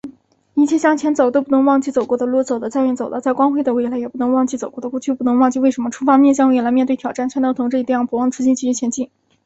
[0.55, 6.17] 一切向前走，都不能忘记走过的路；走得再远、走到再光辉的未来，也不能忘记走过的过去，不能忘记为什么出发。
[6.17, 9.11] 面向未来，面对挑战，全党同志一定要不忘初心、继续前进。